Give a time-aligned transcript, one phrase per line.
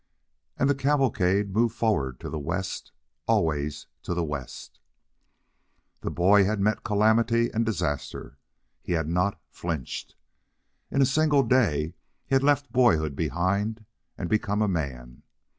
[0.57, 4.79] And the cavalcade moved forward to the West—always to the West.
[5.99, 8.39] The boy had met calamity and disaster.
[8.81, 10.15] He had not flinched.
[10.89, 11.93] In a single day
[12.25, 13.85] he had left boyhood behind
[14.17, 15.21] and become a man.